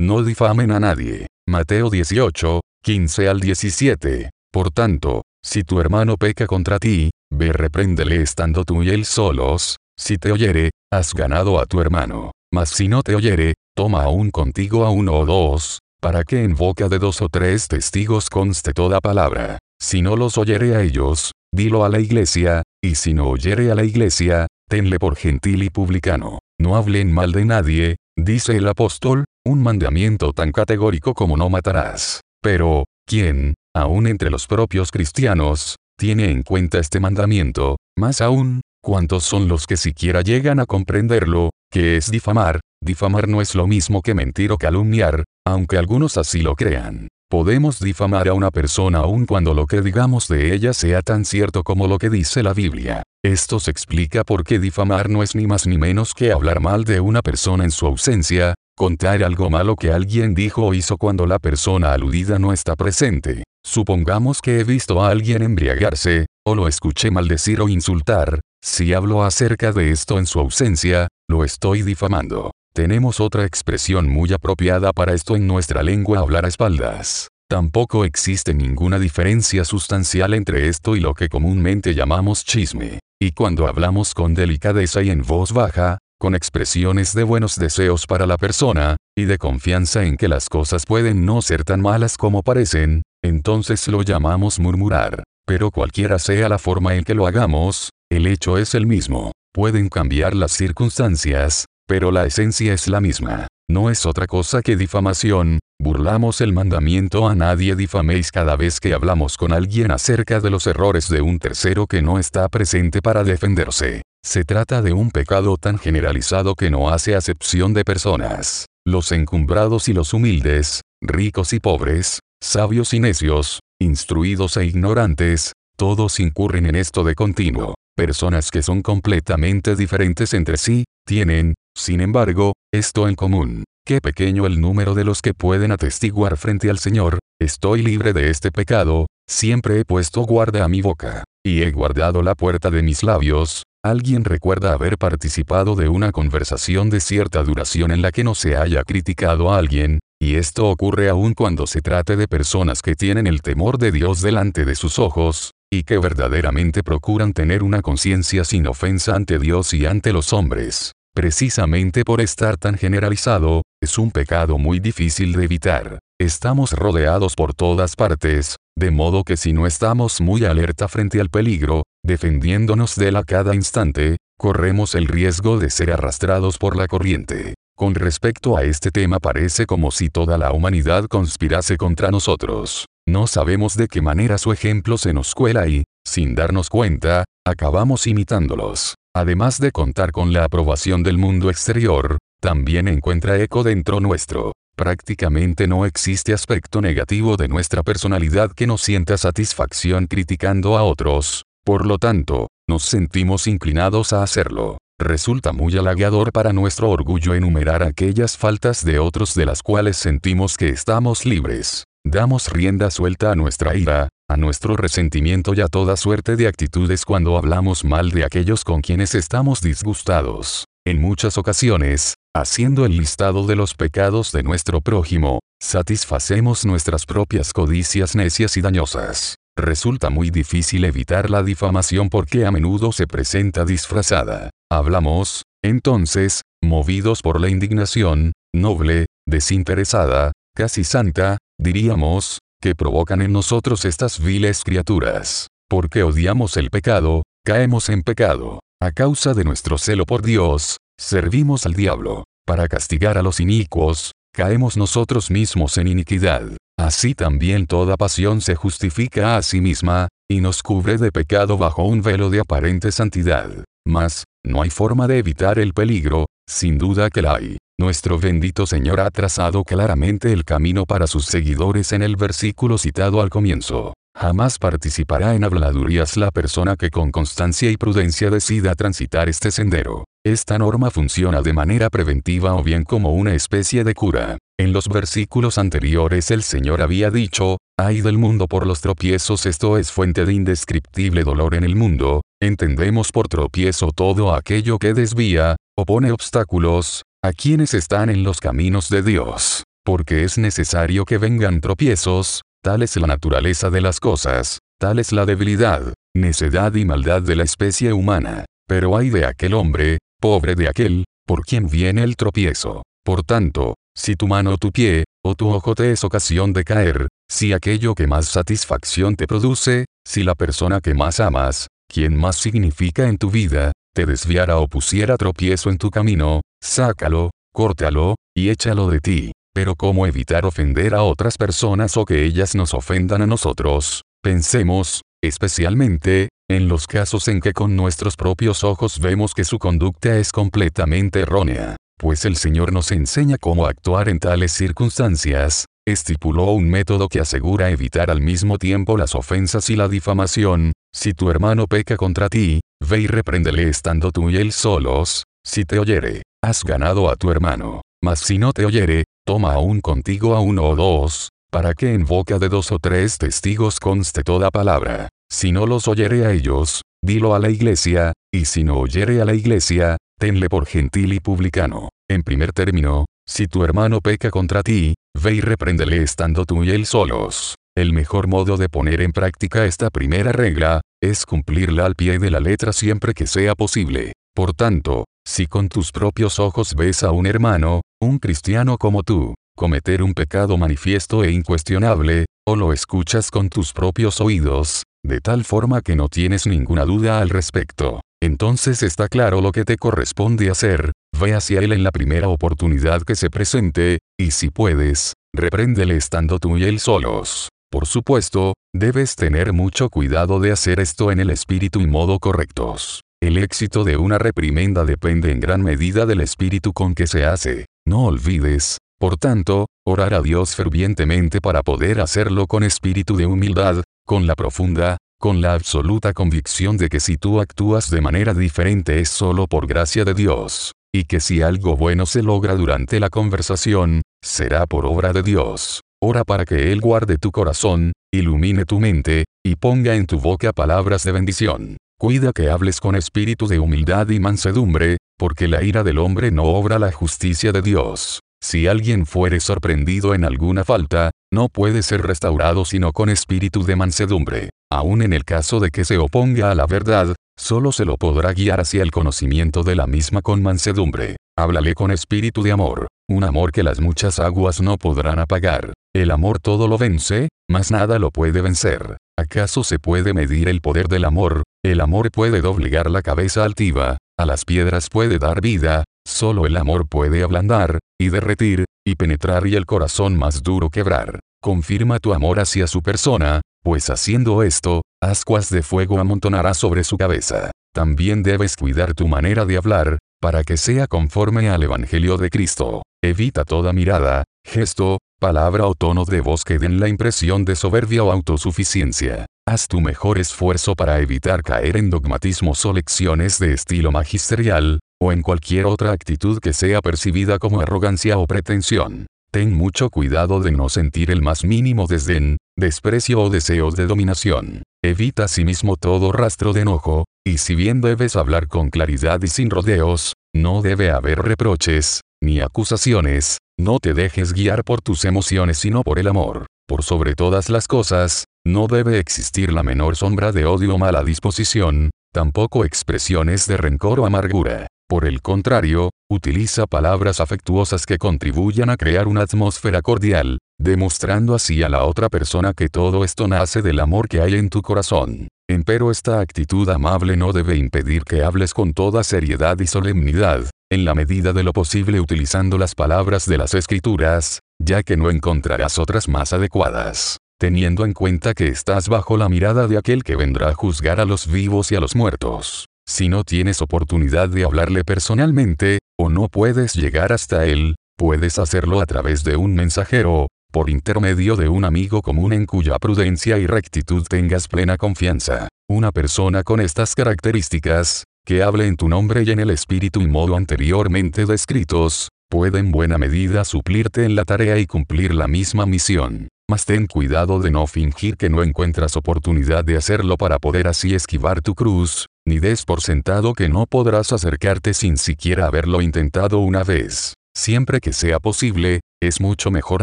[0.00, 1.26] no difamen a nadie.
[1.48, 4.30] Mateo 18, 15 al 17.
[4.52, 9.76] Por tanto, si tu hermano peca contra ti, ve repréndele estando tú y él solos,
[9.98, 12.30] si te oyere, has ganado a tu hermano.
[12.52, 16.54] Mas si no te oyere, toma aún contigo a uno o dos, para que en
[16.54, 19.58] boca de dos o tres testigos conste toda palabra.
[19.80, 23.74] Si no los oyere a ellos, dilo a la iglesia, y si no oyere a
[23.74, 26.38] la iglesia, tenle por gentil y publicano.
[26.60, 32.20] No hablen mal de nadie, dice el apóstol, un mandamiento tan categórico como no matarás.
[32.42, 37.76] Pero, ¿quién, aún entre los propios cristianos, tiene en cuenta este mandamiento?
[37.96, 42.60] Más aún, ¿cuántos son los que siquiera llegan a comprenderlo, que es difamar?
[42.84, 47.08] Difamar no es lo mismo que mentir o calumniar, aunque algunos así lo crean.
[47.30, 51.62] Podemos difamar a una persona aun cuando lo que digamos de ella sea tan cierto
[51.62, 53.02] como lo que dice la Biblia.
[53.24, 56.84] Esto se explica por qué difamar no es ni más ni menos que hablar mal
[56.84, 61.26] de una persona en su ausencia, contar algo malo que alguien dijo o hizo cuando
[61.26, 63.42] la persona aludida no está presente.
[63.62, 69.24] Supongamos que he visto a alguien embriagarse, o lo escuché maldecir o insultar, si hablo
[69.24, 72.52] acerca de esto en su ausencia, lo estoy difamando.
[72.72, 77.28] Tenemos otra expresión muy apropiada para esto en nuestra lengua hablar a espaldas.
[77.50, 83.00] Tampoco existe ninguna diferencia sustancial entre esto y lo que comúnmente llamamos chisme.
[83.20, 88.26] Y cuando hablamos con delicadeza y en voz baja, con expresiones de buenos deseos para
[88.26, 92.42] la persona, y de confianza en que las cosas pueden no ser tan malas como
[92.42, 95.22] parecen, entonces lo llamamos murmurar.
[95.46, 99.32] Pero cualquiera sea la forma en que lo hagamos, el hecho es el mismo.
[99.52, 103.46] Pueden cambiar las circunstancias, pero la esencia es la misma.
[103.70, 108.94] No es otra cosa que difamación, burlamos el mandamiento a nadie difaméis cada vez que
[108.94, 113.24] hablamos con alguien acerca de los errores de un tercero que no está presente para
[113.24, 114.02] defenderse.
[114.24, 118.66] Se trata de un pecado tan generalizado que no hace acepción de personas.
[118.86, 126.20] Los encumbrados y los humildes, ricos y pobres, sabios y necios, instruidos e ignorantes, todos
[126.20, 127.74] incurren en esto de continuo.
[127.96, 133.64] Personas que son completamente diferentes entre sí, tienen, sin embargo, esto en común.
[133.86, 138.30] Qué pequeño el número de los que pueden atestiguar frente al Señor, estoy libre de
[138.30, 142.82] este pecado, siempre he puesto guarda a mi boca, y he guardado la puerta de
[142.82, 143.62] mis labios.
[143.84, 148.56] Alguien recuerda haber participado de una conversación de cierta duración en la que no se
[148.56, 153.28] haya criticado a alguien, y esto ocurre aún cuando se trate de personas que tienen
[153.28, 158.42] el temor de Dios delante de sus ojos, y que verdaderamente procuran tener una conciencia
[158.42, 160.92] sin ofensa ante Dios y ante los hombres.
[161.14, 165.98] Precisamente por estar tan generalizado, es un pecado muy difícil de evitar.
[166.20, 171.30] Estamos rodeados por todas partes, de modo que si no estamos muy alerta frente al
[171.30, 176.88] peligro, defendiéndonos de él a cada instante, corremos el riesgo de ser arrastrados por la
[176.88, 177.54] corriente.
[177.76, 182.86] Con respecto a este tema parece como si toda la humanidad conspirase contra nosotros.
[183.06, 188.08] No sabemos de qué manera su ejemplo se nos cuela y, sin darnos cuenta, acabamos
[188.08, 188.96] imitándolos.
[189.14, 194.50] Además de contar con la aprobación del mundo exterior, también encuentra eco dentro nuestro.
[194.78, 201.42] Prácticamente no existe aspecto negativo de nuestra personalidad que nos sienta satisfacción criticando a otros,
[201.64, 204.78] por lo tanto, nos sentimos inclinados a hacerlo.
[204.96, 210.56] Resulta muy halagador para nuestro orgullo enumerar aquellas faltas de otros de las cuales sentimos
[210.56, 211.82] que estamos libres.
[212.04, 217.04] Damos rienda suelta a nuestra ira, a nuestro resentimiento y a toda suerte de actitudes
[217.04, 220.67] cuando hablamos mal de aquellos con quienes estamos disgustados.
[220.88, 227.52] En muchas ocasiones, haciendo el listado de los pecados de nuestro prójimo, satisfacemos nuestras propias
[227.52, 229.34] codicias necias y dañosas.
[229.54, 234.48] Resulta muy difícil evitar la difamación porque a menudo se presenta disfrazada.
[234.72, 243.84] Hablamos, entonces, movidos por la indignación, noble, desinteresada, casi santa, diríamos, que provocan en nosotros
[243.84, 245.48] estas viles criaturas.
[245.68, 248.60] Porque odiamos el pecado, caemos en pecado.
[248.80, 252.22] A causa de nuestro celo por Dios, servimos al diablo.
[252.46, 256.44] Para castigar a los inicuos, caemos nosotros mismos en iniquidad.
[256.78, 261.82] Así también toda pasión se justifica a sí misma, y nos cubre de pecado bajo
[261.82, 263.50] un velo de aparente santidad.
[263.84, 267.56] Mas, no hay forma de evitar el peligro, sin duda que la hay.
[267.80, 273.22] Nuestro bendito Señor ha trazado claramente el camino para sus seguidores en el versículo citado
[273.22, 273.94] al comienzo.
[274.20, 280.06] Jamás participará en habladurías la persona que con constancia y prudencia decida transitar este sendero.
[280.26, 284.36] Esta norma funciona de manera preventiva o bien como una especie de cura.
[284.58, 289.78] En los versículos anteriores el Señor había dicho, ay del mundo por los tropiezos esto
[289.78, 295.54] es fuente de indescriptible dolor en el mundo, entendemos por tropiezo todo aquello que desvía,
[295.76, 299.62] o pone obstáculos, a quienes están en los caminos de Dios.
[299.88, 305.12] porque es necesario que vengan tropiezos, tal es la naturaleza de las cosas, tal es
[305.12, 308.44] la debilidad, necedad y maldad de la especie humana.
[308.68, 312.82] Pero hay de aquel hombre, pobre de aquel, por quien viene el tropiezo.
[313.02, 316.64] Por tanto, si tu mano o tu pie, o tu ojo te es ocasión de
[316.64, 322.18] caer, si aquello que más satisfacción te produce, si la persona que más amas, quien
[322.18, 328.16] más significa en tu vida, te desviara o pusiera tropiezo en tu camino, sácalo, córtalo,
[328.36, 329.32] y échalo de ti.
[329.58, 334.02] Pero ¿cómo evitar ofender a otras personas o que ellas nos ofendan a nosotros?
[334.22, 340.16] Pensemos, especialmente, en los casos en que con nuestros propios ojos vemos que su conducta
[340.16, 346.70] es completamente errónea pues el Señor nos enseña cómo actuar en tales circunstancias, estipuló un
[346.70, 351.66] método que asegura evitar al mismo tiempo las ofensas y la difamación, si tu hermano
[351.66, 356.62] peca contra ti, ve y repréndele estando tú y él solos, si te oyere, has
[356.62, 360.74] ganado a tu hermano, mas si no te oyere, toma aún contigo a uno o
[360.74, 365.66] dos, para que en boca de dos o tres testigos conste toda palabra, si no
[365.66, 369.98] los oyere a ellos, dilo a la iglesia, y si no oyere a la iglesia,
[370.18, 371.90] tenle por gentil y publicano.
[372.08, 376.70] En primer término, si tu hermano peca contra ti, ve y repréndele estando tú y
[376.70, 377.54] él solos.
[377.76, 382.30] El mejor modo de poner en práctica esta primera regla, es cumplirla al pie de
[382.30, 384.12] la letra siempre que sea posible.
[384.38, 389.34] Por tanto, si con tus propios ojos ves a un hermano, un cristiano como tú,
[389.56, 395.44] cometer un pecado manifiesto e incuestionable, o lo escuchas con tus propios oídos, de tal
[395.44, 400.50] forma que no tienes ninguna duda al respecto, entonces está claro lo que te corresponde
[400.50, 405.96] hacer, ve hacia él en la primera oportunidad que se presente, y si puedes, repréndele
[405.96, 407.48] estando tú y él solos.
[407.72, 413.00] Por supuesto, debes tener mucho cuidado de hacer esto en el espíritu y modo correctos.
[413.20, 417.66] El éxito de una reprimenda depende en gran medida del espíritu con que se hace.
[417.84, 423.82] No olvides, por tanto, orar a Dios fervientemente para poder hacerlo con espíritu de humildad,
[424.06, 429.00] con la profunda, con la absoluta convicción de que si tú actúas de manera diferente
[429.00, 433.10] es solo por gracia de Dios, y que si algo bueno se logra durante la
[433.10, 435.80] conversación, será por obra de Dios.
[436.00, 440.52] Ora para que Él guarde tu corazón, ilumine tu mente, y ponga en tu boca
[440.52, 441.76] palabras de bendición.
[442.00, 446.44] Cuida que hables con espíritu de humildad y mansedumbre, porque la ira del hombre no
[446.44, 448.20] obra la justicia de Dios.
[448.40, 453.74] Si alguien fuere sorprendido en alguna falta, no puede ser restaurado sino con espíritu de
[453.74, 454.50] mansedumbre.
[454.70, 458.32] Aun en el caso de que se oponga a la verdad, solo se lo podrá
[458.32, 461.16] guiar hacia el conocimiento de la misma con mansedumbre.
[461.36, 465.72] Háblale con espíritu de amor, un amor que las muchas aguas no podrán apagar.
[465.92, 468.98] El amor todo lo vence, mas nada lo puede vencer.
[469.18, 471.42] ¿Acaso se puede medir el poder del amor?
[471.64, 476.56] El amor puede doblegar la cabeza altiva, a las piedras puede dar vida, solo el
[476.56, 481.18] amor puede ablandar, y derretir, y penetrar y el corazón más duro quebrar.
[481.42, 486.96] Confirma tu amor hacia su persona, pues haciendo esto, ascuas de fuego amontonará sobre su
[486.96, 487.50] cabeza.
[487.74, 492.82] También debes cuidar tu manera de hablar, para que sea conforme al Evangelio de Cristo.
[493.02, 498.04] Evita toda mirada, gesto, palabra o tono de voz que den la impresión de soberbia
[498.04, 499.26] o autosuficiencia.
[499.46, 505.12] Haz tu mejor esfuerzo para evitar caer en dogmatismos o lecciones de estilo magisterial, o
[505.12, 509.06] en cualquier otra actitud que sea percibida como arrogancia o pretensión.
[509.30, 514.62] Ten mucho cuidado de no sentir el más mínimo desdén, desprecio o deseos de dominación.
[514.82, 519.50] Evita asimismo todo rastro de enojo, y si bien debes hablar con claridad y sin
[519.50, 525.82] rodeos, no debe haber reproches, ni acusaciones, no te dejes guiar por tus emociones sino
[525.82, 526.46] por el amor.
[526.68, 531.02] Por sobre todas las cosas, no debe existir la menor sombra de odio o mala
[531.02, 534.66] disposición, tampoco expresiones de rencor o amargura.
[534.88, 541.62] Por el contrario, utiliza palabras afectuosas que contribuyan a crear una atmósfera cordial, demostrando así
[541.62, 545.28] a la otra persona que todo esto nace del amor que hay en tu corazón.
[545.48, 550.84] Empero esta actitud amable no debe impedir que hables con toda seriedad y solemnidad, en
[550.84, 555.78] la medida de lo posible utilizando las palabras de las escrituras, ya que no encontrarás
[555.78, 560.48] otras más adecuadas teniendo en cuenta que estás bajo la mirada de aquel que vendrá
[560.48, 562.66] a juzgar a los vivos y a los muertos.
[562.86, 568.80] Si no tienes oportunidad de hablarle personalmente, o no puedes llegar hasta él, puedes hacerlo
[568.80, 573.46] a través de un mensajero, por intermedio de un amigo común en cuya prudencia y
[573.46, 575.48] rectitud tengas plena confianza.
[575.68, 580.06] Una persona con estas características, que hable en tu nombre y en el espíritu y
[580.06, 585.64] modo anteriormente descritos, puede en buena medida suplirte en la tarea y cumplir la misma
[585.64, 586.28] misión.
[586.46, 590.94] Mas ten cuidado de no fingir que no encuentras oportunidad de hacerlo para poder así
[590.94, 596.40] esquivar tu cruz, ni des por sentado que no podrás acercarte sin siquiera haberlo intentado
[596.40, 597.14] una vez.
[597.34, 599.82] Siempre que sea posible, es mucho mejor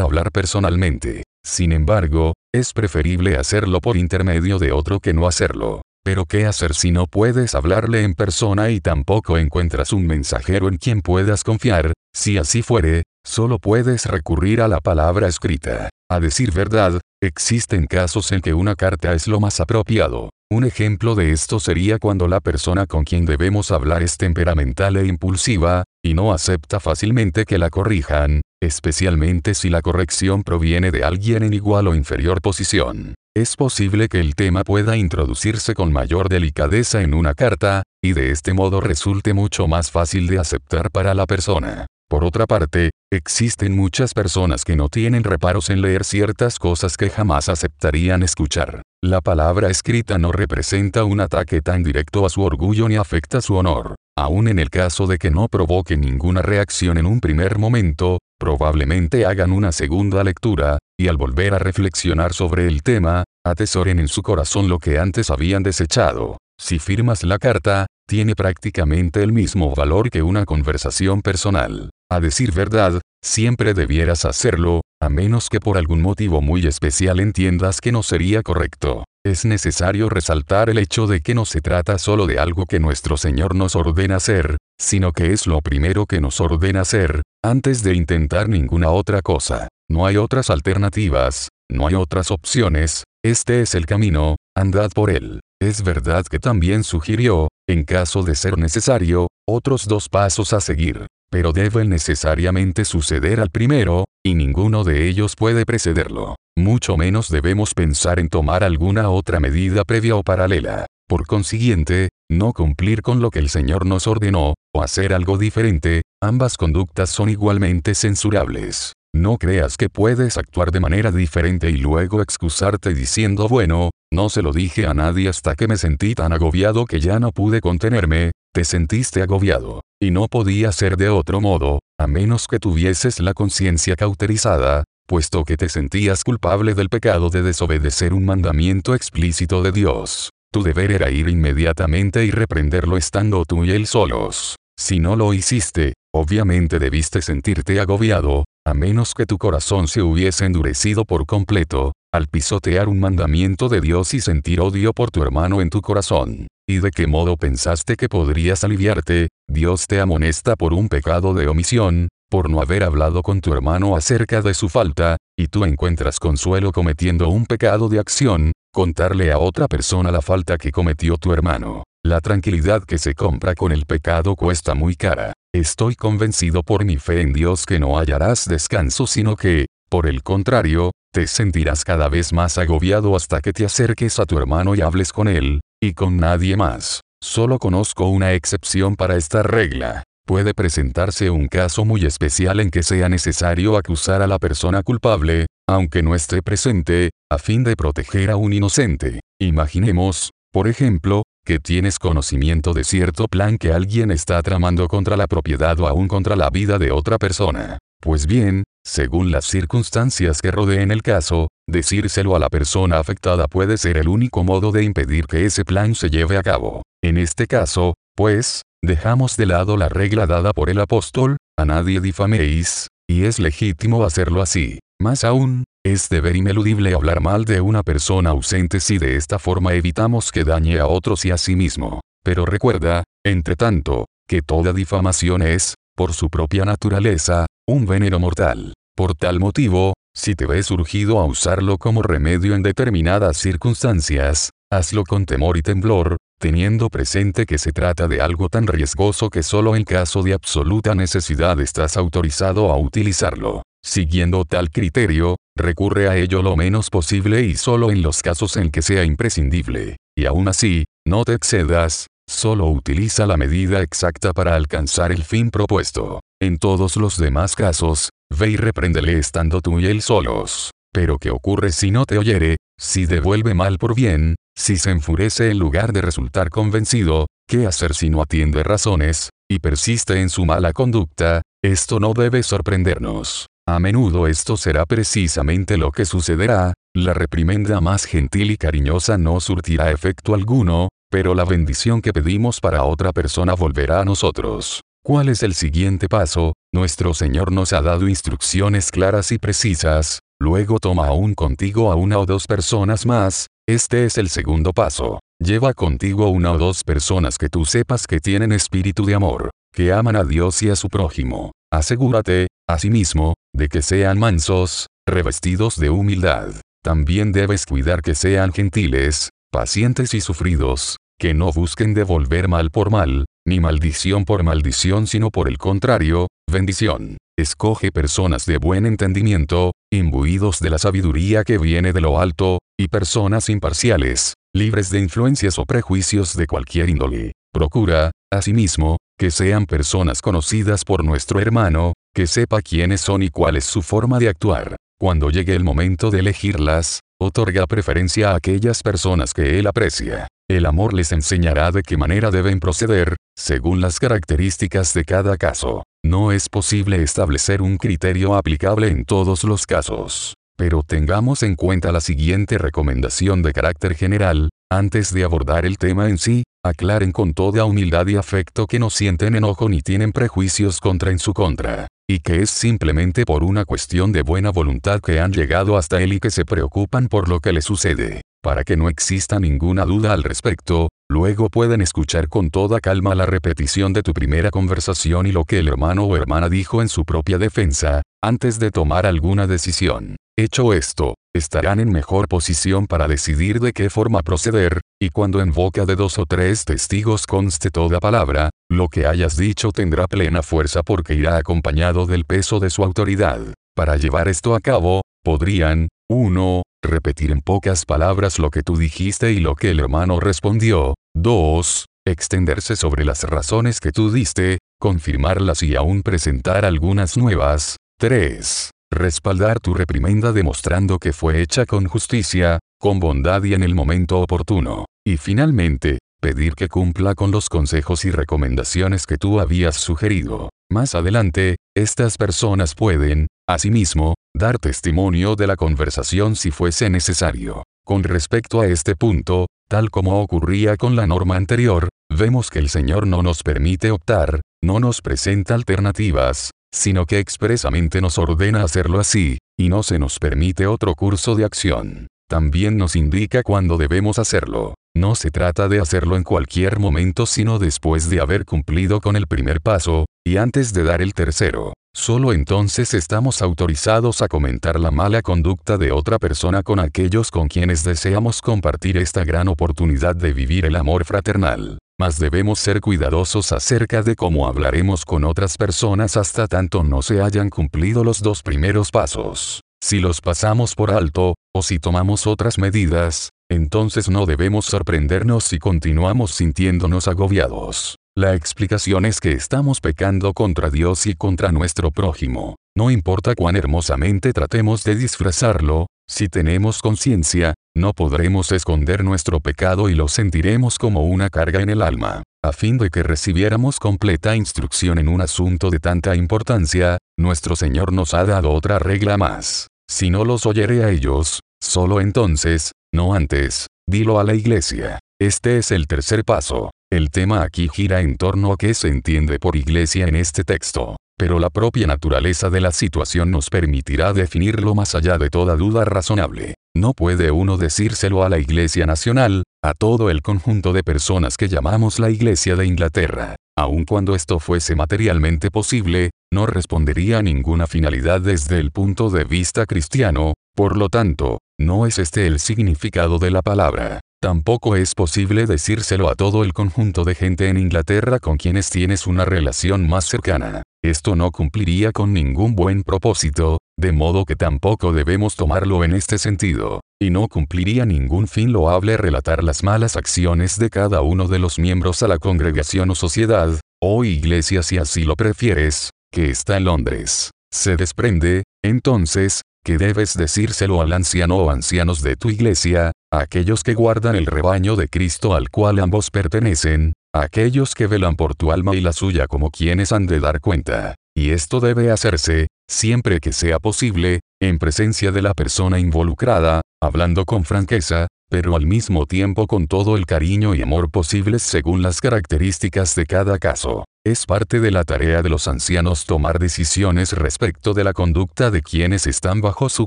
[0.00, 1.24] hablar personalmente.
[1.44, 5.82] Sin embargo, es preferible hacerlo por intermedio de otro que no hacerlo.
[6.06, 10.76] Pero ¿qué hacer si no puedes hablarle en persona y tampoco encuentras un mensajero en
[10.76, 11.94] quien puedas confiar?
[12.14, 15.88] Si así fuere, solo puedes recurrir a la palabra escrita.
[16.08, 20.30] A decir verdad, existen casos en que una carta es lo más apropiado.
[20.48, 25.06] Un ejemplo de esto sería cuando la persona con quien debemos hablar es temperamental e
[25.06, 31.42] impulsiva, y no acepta fácilmente que la corrijan, especialmente si la corrección proviene de alguien
[31.42, 33.16] en igual o inferior posición.
[33.36, 38.30] Es posible que el tema pueda introducirse con mayor delicadeza en una carta, y de
[38.30, 41.84] este modo resulte mucho más fácil de aceptar para la persona.
[42.08, 47.10] Por otra parte, existen muchas personas que no tienen reparos en leer ciertas cosas que
[47.10, 48.82] jamás aceptarían escuchar.
[49.02, 53.54] La palabra escrita no representa un ataque tan directo a su orgullo ni afecta su
[53.54, 53.94] honor.
[54.18, 59.26] Aun en el caso de que no provoque ninguna reacción en un primer momento, probablemente
[59.26, 64.22] hagan una segunda lectura, y al volver a reflexionar sobre el tema, atesoren en su
[64.22, 66.38] corazón lo que antes habían desechado.
[66.58, 71.90] Si firmas la carta, tiene prácticamente el mismo valor que una conversación personal.
[72.10, 77.80] A decir verdad, siempre debieras hacerlo, a menos que por algún motivo muy especial entiendas
[77.80, 79.04] que no sería correcto.
[79.24, 83.16] Es necesario resaltar el hecho de que no se trata solo de algo que nuestro
[83.16, 87.94] Señor nos ordena hacer, sino que es lo primero que nos ordena hacer, antes de
[87.94, 89.66] intentar ninguna otra cosa.
[89.88, 95.40] No hay otras alternativas, no hay otras opciones, este es el camino, andad por él.
[95.60, 101.06] Es verdad que también sugirió, en caso de ser necesario, otros dos pasos a seguir
[101.30, 106.36] pero deben necesariamente suceder al primero, y ninguno de ellos puede precederlo.
[106.56, 110.86] Mucho menos debemos pensar en tomar alguna otra medida previa o paralela.
[111.08, 116.02] Por consiguiente, no cumplir con lo que el Señor nos ordenó, o hacer algo diferente,
[116.22, 118.92] ambas conductas son igualmente censurables.
[119.14, 124.42] No creas que puedes actuar de manera diferente y luego excusarte diciendo bueno, no se
[124.42, 128.32] lo dije a nadie hasta que me sentí tan agobiado que ya no pude contenerme,
[128.52, 133.34] te sentiste agobiado, y no podía ser de otro modo, a menos que tuvieses la
[133.34, 139.72] conciencia cauterizada, puesto que te sentías culpable del pecado de desobedecer un mandamiento explícito de
[139.72, 140.30] Dios.
[140.52, 144.56] Tu deber era ir inmediatamente y reprenderlo estando tú y él solos.
[144.78, 150.46] Si no lo hiciste, obviamente debiste sentirte agobiado, a menos que tu corazón se hubiese
[150.46, 155.60] endurecido por completo, al pisotear un mandamiento de Dios y sentir odio por tu hermano
[155.60, 156.46] en tu corazón.
[156.68, 159.28] ¿Y de qué modo pensaste que podrías aliviarte?
[159.48, 163.94] Dios te amonesta por un pecado de omisión, por no haber hablado con tu hermano
[163.94, 169.38] acerca de su falta, y tú encuentras consuelo cometiendo un pecado de acción, contarle a
[169.38, 171.84] otra persona la falta que cometió tu hermano.
[172.04, 175.32] La tranquilidad que se compra con el pecado cuesta muy cara.
[175.56, 180.22] Estoy convencido por mi fe en Dios que no hallarás descanso sino que, por el
[180.22, 184.82] contrario, te sentirás cada vez más agobiado hasta que te acerques a tu hermano y
[184.82, 187.00] hables con él, y con nadie más.
[187.22, 190.02] Solo conozco una excepción para esta regla.
[190.26, 195.46] Puede presentarse un caso muy especial en que sea necesario acusar a la persona culpable,
[195.66, 199.20] aunque no esté presente, a fin de proteger a un inocente.
[199.40, 205.28] Imaginemos, por ejemplo, que tienes conocimiento de cierto plan que alguien está tramando contra la
[205.28, 207.78] propiedad o aún contra la vida de otra persona.
[208.02, 213.78] Pues bien, según las circunstancias que rodeen el caso, decírselo a la persona afectada puede
[213.78, 216.82] ser el único modo de impedir que ese plan se lleve a cabo.
[217.02, 222.00] En este caso, pues, dejamos de lado la regla dada por el apóstol, a nadie
[222.00, 224.80] difaméis, y es legítimo hacerlo así.
[225.00, 229.74] Más aún, es deber ineludible hablar mal de una persona ausente si de esta forma
[229.74, 232.00] evitamos que dañe a otros y a sí mismo.
[232.24, 238.72] Pero recuerda, entre tanto, que toda difamación es, por su propia naturaleza, un veneno mortal.
[238.96, 245.04] Por tal motivo, si te ves urgido a usarlo como remedio en determinadas circunstancias, hazlo
[245.04, 249.76] con temor y temblor, teniendo presente que se trata de algo tan riesgoso que solo
[249.76, 253.62] en caso de absoluta necesidad estás autorizado a utilizarlo.
[253.86, 258.70] Siguiendo tal criterio, recurre a ello lo menos posible y solo en los casos en
[258.70, 259.96] que sea imprescindible.
[260.18, 265.50] Y aún así, no te excedas, Solo utiliza la medida exacta para alcanzar el fin
[265.50, 266.20] propuesto.
[266.42, 270.72] En todos los demás casos, ve y repréndele estando tú y él solos.
[270.92, 272.56] Pero ¿qué ocurre si no te oyere?
[272.78, 277.94] Si devuelve mal por bien, si se enfurece en lugar de resultar convencido, ¿qué hacer
[277.94, 281.42] si no atiende razones, y persiste en su mala conducta?
[281.62, 283.46] Esto no debe sorprendernos.
[283.68, 289.40] A menudo esto será precisamente lo que sucederá, la reprimenda más gentil y cariñosa no
[289.40, 294.82] surtirá efecto alguno, pero la bendición que pedimos para otra persona volverá a nosotros.
[295.04, 296.52] ¿Cuál es el siguiente paso?
[296.72, 302.20] Nuestro Señor nos ha dado instrucciones claras y precisas, luego toma aún contigo a una
[302.20, 305.18] o dos personas más, este es el segundo paso.
[305.42, 309.92] Lleva contigo una o dos personas que tú sepas que tienen espíritu de amor, que
[309.92, 311.50] aman a Dios y a su prójimo.
[311.72, 316.54] Asegúrate, asimismo, de que sean mansos, revestidos de humildad.
[316.82, 322.90] También debes cuidar que sean gentiles, pacientes y sufridos, que no busquen devolver mal por
[322.90, 327.16] mal, ni maldición por maldición sino por el contrario, bendición.
[327.38, 332.88] Escoge personas de buen entendimiento, imbuidos de la sabiduría que viene de lo alto, y
[332.88, 337.32] personas imparciales, libres de influencias o prejuicios de cualquier índole.
[337.52, 343.56] Procura, asimismo, que sean personas conocidas por nuestro hermano, que sepa quiénes son y cuál
[343.56, 344.76] es su forma de actuar.
[344.98, 350.28] Cuando llegue el momento de elegirlas, otorga preferencia a aquellas personas que él aprecia.
[350.48, 355.82] El amor les enseñará de qué manera deben proceder, según las características de cada caso.
[356.04, 360.34] No es posible establecer un criterio aplicable en todos los casos.
[360.56, 366.08] Pero tengamos en cuenta la siguiente recomendación de carácter general, antes de abordar el tema
[366.08, 370.80] en sí, aclaren con toda humildad y afecto que no sienten enojo ni tienen prejuicios
[370.80, 375.20] contra en su contra, y que es simplemente por una cuestión de buena voluntad que
[375.20, 378.22] han llegado hasta él y que se preocupan por lo que le sucede.
[378.42, 383.26] Para que no exista ninguna duda al respecto, luego pueden escuchar con toda calma la
[383.26, 387.04] repetición de tu primera conversación y lo que el hermano o hermana dijo en su
[387.04, 390.16] propia defensa, antes de tomar alguna decisión.
[390.38, 395.50] Hecho esto, estarán en mejor posición para decidir de qué forma proceder, y cuando en
[395.50, 400.42] boca de dos o tres testigos conste toda palabra, lo que hayas dicho tendrá plena
[400.42, 403.40] fuerza porque irá acompañado del peso de su autoridad.
[403.74, 406.62] Para llevar esto a cabo, podrían, 1.
[406.84, 410.96] Repetir en pocas palabras lo que tú dijiste y lo que el hermano respondió.
[411.14, 411.86] 2.
[412.06, 417.76] Extenderse sobre las razones que tú diste, confirmarlas y aún presentar algunas nuevas.
[417.98, 418.70] 3.
[418.92, 424.20] Respaldar tu reprimenda demostrando que fue hecha con justicia, con bondad y en el momento
[424.20, 424.84] oportuno.
[425.04, 430.50] Y finalmente, pedir que cumpla con los consejos y recomendaciones que tú habías sugerido.
[430.70, 437.64] Más adelante, estas personas pueden, asimismo, dar testimonio de la conversación si fuese necesario.
[437.84, 442.68] Con respecto a este punto, tal como ocurría con la norma anterior, vemos que el
[442.68, 449.00] Señor no nos permite optar, no nos presenta alternativas, sino que expresamente nos ordena hacerlo
[449.00, 452.06] así, y no se nos permite otro curso de acción.
[452.28, 454.74] También nos indica cuándo debemos hacerlo.
[454.94, 459.26] No se trata de hacerlo en cualquier momento sino después de haber cumplido con el
[459.26, 461.72] primer paso, y antes de dar el tercero.
[461.94, 467.48] Solo entonces estamos autorizados a comentar la mala conducta de otra persona con aquellos con
[467.48, 471.78] quienes deseamos compartir esta gran oportunidad de vivir el amor fraternal.
[471.98, 477.22] Mas debemos ser cuidadosos acerca de cómo hablaremos con otras personas hasta tanto no se
[477.22, 479.62] hayan cumplido los dos primeros pasos.
[479.82, 485.58] Si los pasamos por alto, o si tomamos otras medidas, entonces no debemos sorprendernos si
[485.58, 487.96] continuamos sintiéndonos agobiados.
[488.14, 492.56] La explicación es que estamos pecando contra Dios y contra nuestro prójimo.
[492.76, 499.88] No importa cuán hermosamente tratemos de disfrazarlo, si tenemos conciencia, no podremos esconder nuestro pecado
[499.88, 502.22] y lo sentiremos como una carga en el alma.
[502.44, 507.92] A fin de que recibiéramos completa instrucción en un asunto de tanta importancia, nuestro Señor
[507.92, 509.66] nos ha dado otra regla más.
[509.90, 515.00] Si no los oyere a ellos, solo entonces, no antes, dilo a la iglesia.
[515.20, 516.70] Este es el tercer paso.
[516.92, 520.96] El tema aquí gira en torno a qué se entiende por iglesia en este texto.
[521.18, 525.84] Pero la propia naturaleza de la situación nos permitirá definirlo más allá de toda duda
[525.84, 526.54] razonable.
[526.76, 531.48] No puede uno decírselo a la Iglesia Nacional, a todo el conjunto de personas que
[531.48, 533.34] llamamos la Iglesia de Inglaterra.
[533.58, 539.24] Aun cuando esto fuese materialmente posible, no respondería a ninguna finalidad desde el punto de
[539.24, 544.00] vista cristiano, por lo tanto, no es este el significado de la palabra.
[544.22, 549.06] Tampoco es posible decírselo a todo el conjunto de gente en Inglaterra con quienes tienes
[549.06, 550.62] una relación más cercana.
[550.82, 556.16] Esto no cumpliría con ningún buen propósito, de modo que tampoco debemos tomarlo en este
[556.18, 561.38] sentido, y no cumpliría ningún fin loable relatar las malas acciones de cada uno de
[561.38, 566.56] los miembros a la congregación o sociedad, o iglesia si así lo prefieres, que está
[566.56, 567.32] en Londres.
[567.52, 573.74] Se desprende, entonces, que debes decírselo al anciano o ancianos de tu iglesia, aquellos que
[573.74, 578.74] guardan el rebaño de Cristo al cual ambos pertenecen, aquellos que velan por tu alma
[578.74, 580.94] y la suya como quienes han de dar cuenta.
[581.16, 587.24] Y esto debe hacerse, siempre que sea posible, en presencia de la persona involucrada, hablando
[587.24, 592.00] con franqueza, pero al mismo tiempo con todo el cariño y amor posibles según las
[592.00, 593.84] características de cada caso.
[594.04, 598.62] Es parte de la tarea de los ancianos tomar decisiones respecto de la conducta de
[598.62, 599.86] quienes están bajo su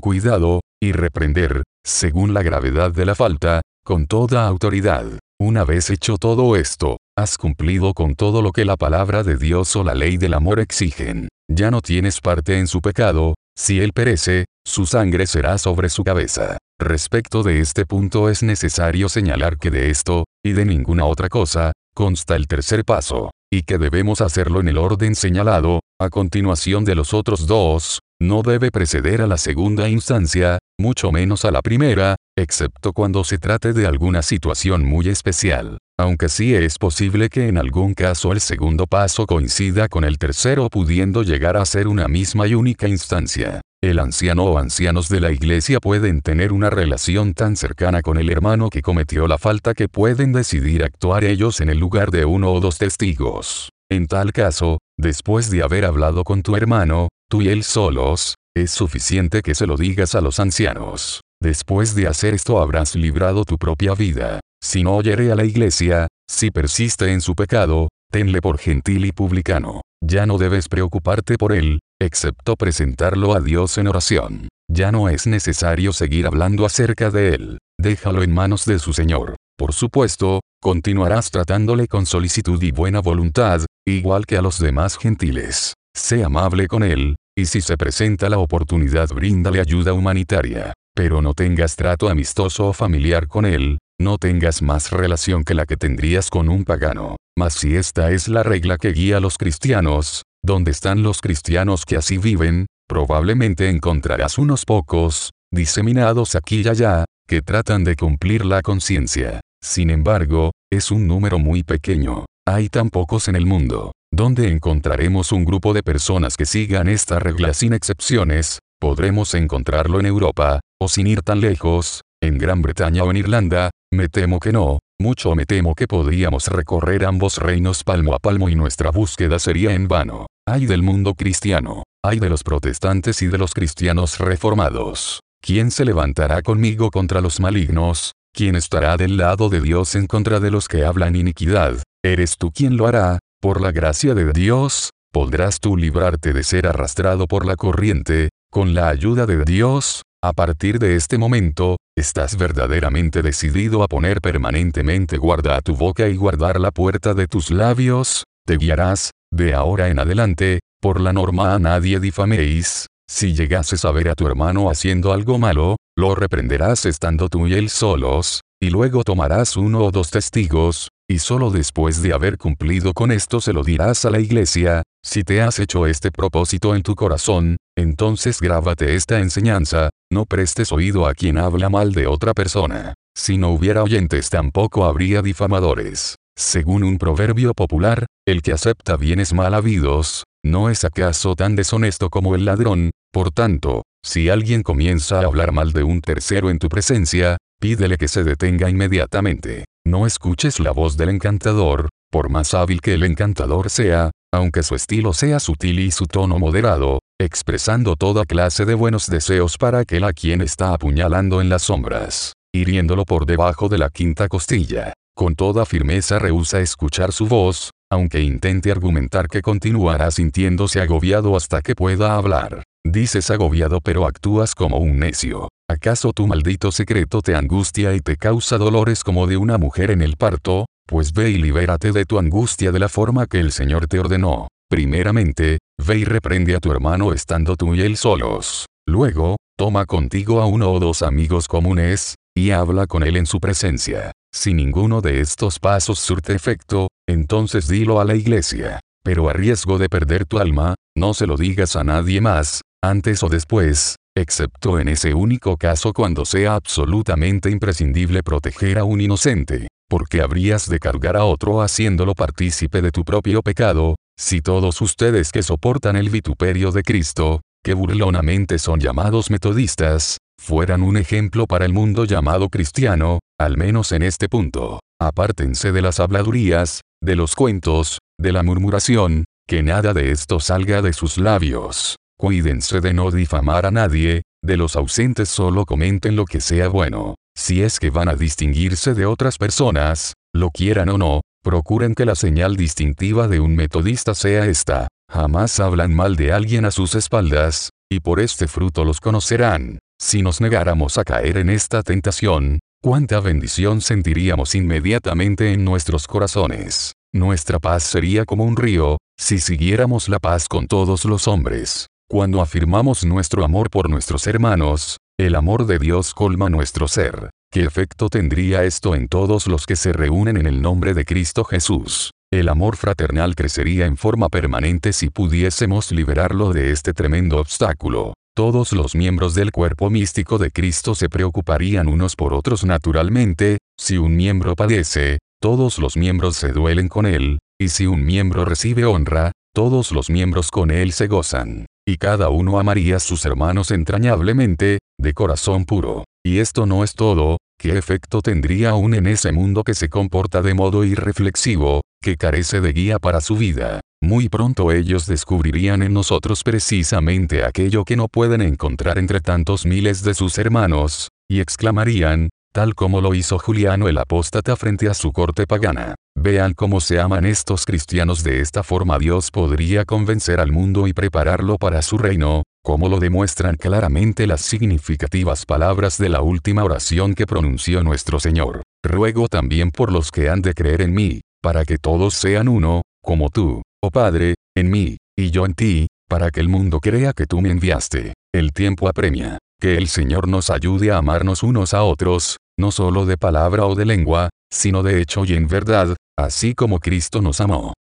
[0.00, 5.06] cuidado, y reprender, según la gravedad de la falta, con toda autoridad.
[5.38, 9.74] Una vez hecho todo esto, has cumplido con todo lo que la palabra de Dios
[9.76, 11.28] o la ley del amor exigen.
[11.50, 16.04] Ya no tienes parte en su pecado, si él perece, su sangre será sobre su
[16.04, 16.58] cabeza.
[16.78, 21.72] Respecto de este punto es necesario señalar que de esto, y de ninguna otra cosa,
[21.94, 26.94] consta el tercer paso, y que debemos hacerlo en el orden señalado, a continuación de
[26.94, 32.16] los otros dos, no debe preceder a la segunda instancia, mucho menos a la primera,
[32.36, 35.78] excepto cuando se trate de alguna situación muy especial.
[35.98, 40.68] Aunque sí es posible que en algún caso el segundo paso coincida con el tercero
[40.68, 43.60] pudiendo llegar a ser una misma y única instancia.
[43.82, 48.30] El anciano o ancianos de la iglesia pueden tener una relación tan cercana con el
[48.30, 52.52] hermano que cometió la falta que pueden decidir actuar ellos en el lugar de uno
[52.52, 53.70] o dos testigos.
[53.90, 58.70] En tal caso, después de haber hablado con tu hermano, tú y él solos, es
[58.70, 61.20] suficiente que se lo digas a los ancianos.
[61.42, 64.40] Después de hacer esto habrás librado tu propia vida.
[64.62, 69.12] Si no oyere a la iglesia, si persiste en su pecado, tenle por gentil y
[69.12, 69.80] publicano.
[70.04, 74.48] Ya no debes preocuparte por él, excepto presentarlo a Dios en oración.
[74.70, 77.58] Ya no es necesario seguir hablando acerca de él.
[77.78, 79.36] Déjalo en manos de su Señor.
[79.60, 85.74] Por supuesto, continuarás tratándole con solicitud y buena voluntad, igual que a los demás gentiles.
[85.94, 90.72] Sé amable con él, y si se presenta la oportunidad bríndale ayuda humanitaria.
[90.96, 95.66] Pero no tengas trato amistoso o familiar con él, no tengas más relación que la
[95.66, 97.16] que tendrías con un pagano.
[97.38, 101.84] Mas si esta es la regla que guía a los cristianos, donde están los cristianos
[101.84, 108.46] que así viven, probablemente encontrarás unos pocos, diseminados aquí y allá, que tratan de cumplir
[108.46, 109.40] la conciencia.
[109.62, 112.24] Sin embargo, es un número muy pequeño.
[112.46, 113.92] Hay tan pocos en el mundo.
[114.12, 118.58] ¿Dónde encontraremos un grupo de personas que sigan esta regla sin excepciones?
[118.80, 123.70] Podremos encontrarlo en Europa, o sin ir tan lejos, en Gran Bretaña o en Irlanda,
[123.92, 128.48] me temo que no, mucho me temo que podríamos recorrer ambos reinos palmo a palmo
[128.48, 130.26] y nuestra búsqueda sería en vano.
[130.46, 135.20] Hay del mundo cristiano, hay de los protestantes y de los cristianos reformados.
[135.42, 138.12] ¿Quién se levantará conmigo contra los malignos?
[138.32, 141.82] ¿Quién estará del lado de Dios en contra de los que hablan iniquidad?
[142.02, 143.18] ¿Eres tú quien lo hará?
[143.40, 148.72] Por la gracia de Dios, podrás tú librarte de ser arrastrado por la corriente, con
[148.74, 155.16] la ayuda de Dios, a partir de este momento, estás verdaderamente decidido a poner permanentemente
[155.16, 159.88] guarda a tu boca y guardar la puerta de tus labios, te guiarás, de ahora
[159.88, 164.70] en adelante, por la norma a nadie difaméis, si llegases a ver a tu hermano
[164.70, 169.90] haciendo algo malo, lo reprenderás estando tú y él solos, y luego tomarás uno o
[169.90, 174.18] dos testigos, y solo después de haber cumplido con esto se lo dirás a la
[174.18, 180.24] iglesia, si te has hecho este propósito en tu corazón, entonces grábate esta enseñanza, no
[180.24, 182.94] prestes oído a quien habla mal de otra persona.
[183.14, 186.16] Si no hubiera oyentes tampoco habría difamadores.
[186.34, 192.08] Según un proverbio popular, el que acepta bienes mal habidos, ¿no es acaso tan deshonesto
[192.08, 192.90] como el ladrón?
[193.12, 197.98] Por tanto, si alguien comienza a hablar mal de un tercero en tu presencia, pídele
[197.98, 199.64] que se detenga inmediatamente.
[199.86, 204.74] No escuches la voz del encantador, por más hábil que el encantador sea, aunque su
[204.74, 210.04] estilo sea sutil y su tono moderado, expresando toda clase de buenos deseos para aquel
[210.04, 214.94] a quien está apuñalando en las sombras, hiriéndolo por debajo de la quinta costilla.
[215.14, 221.60] Con toda firmeza rehúsa escuchar su voz, aunque intente argumentar que continuará sintiéndose agobiado hasta
[221.60, 222.62] que pueda hablar.
[222.84, 225.48] Dices agobiado pero actúas como un necio.
[225.70, 230.02] ¿Acaso tu maldito secreto te angustia y te causa dolores como de una mujer en
[230.02, 230.66] el parto?
[230.86, 234.48] Pues ve y libérate de tu angustia de la forma que el Señor te ordenó.
[234.68, 238.66] Primeramente, ve y reprende a tu hermano estando tú y él solos.
[238.88, 243.40] Luego, toma contigo a uno o dos amigos comunes, y habla con él en su
[243.40, 244.12] presencia.
[244.32, 248.80] Si ninguno de estos pasos surte efecto, entonces dilo a la iglesia.
[249.02, 253.22] Pero a riesgo de perder tu alma, no se lo digas a nadie más, antes
[253.22, 259.68] o después, excepto en ese único caso cuando sea absolutamente imprescindible proteger a un inocente,
[259.88, 265.30] porque habrías de cargar a otro haciéndolo partícipe de tu propio pecado, si todos ustedes
[265.30, 271.66] que soportan el vituperio de Cristo, que burlonamente son llamados metodistas, fueran un ejemplo para
[271.66, 274.80] el mundo llamado cristiano, al menos en este punto.
[274.98, 280.82] Apártense de las habladurías, de los cuentos, de la murmuración, que nada de esto salga
[280.82, 281.96] de sus labios.
[282.20, 287.14] Cuídense de no difamar a nadie, de los ausentes solo comenten lo que sea bueno.
[287.34, 292.04] Si es que van a distinguirse de otras personas, lo quieran o no, procuren que
[292.04, 294.88] la señal distintiva de un metodista sea esta.
[295.10, 299.78] Jamás hablan mal de alguien a sus espaldas, y por este fruto los conocerán.
[299.98, 306.92] Si nos negáramos a caer en esta tentación, cuánta bendición sentiríamos inmediatamente en nuestros corazones.
[307.14, 311.89] Nuestra paz sería como un río, si siguiéramos la paz con todos los hombres.
[312.12, 317.30] Cuando afirmamos nuestro amor por nuestros hermanos, el amor de Dios colma nuestro ser.
[317.52, 321.44] ¿Qué efecto tendría esto en todos los que se reúnen en el nombre de Cristo
[321.44, 322.10] Jesús?
[322.32, 328.14] El amor fraternal crecería en forma permanente si pudiésemos liberarlo de este tremendo obstáculo.
[328.34, 333.98] Todos los miembros del cuerpo místico de Cristo se preocuparían unos por otros naturalmente, si
[333.98, 338.84] un miembro padece, todos los miembros se duelen con él, y si un miembro recibe
[338.84, 341.66] honra, todos los miembros con él se gozan.
[341.86, 346.04] Y cada uno amaría a sus hermanos entrañablemente, de corazón puro.
[346.24, 350.42] Y esto no es todo, ¿qué efecto tendría aún en ese mundo que se comporta
[350.42, 353.80] de modo irreflexivo, que carece de guía para su vida?
[354.02, 360.02] Muy pronto ellos descubrirían en nosotros precisamente aquello que no pueden encontrar entre tantos miles
[360.02, 365.12] de sus hermanos, y exclamarían, tal como lo hizo Juliano el apóstata frente a su
[365.12, 365.94] corte pagana.
[366.16, 370.92] Vean cómo se aman estos cristianos de esta forma Dios podría convencer al mundo y
[370.92, 377.14] prepararlo para su reino, como lo demuestran claramente las significativas palabras de la última oración
[377.14, 378.62] que pronunció nuestro Señor.
[378.84, 382.82] Ruego también por los que han de creer en mí, para que todos sean uno,
[383.02, 387.12] como tú, oh Padre, en mí, y yo en ti, para que el mundo crea
[387.12, 388.14] que tú me enviaste.
[388.32, 389.38] El tiempo apremia.
[389.60, 393.74] Que el Señor nos ayude a amarnos unos a otros, no solo de palabra o
[393.74, 397.74] de lengua, sino de hecho y en verdad, así como Cristo nos amó.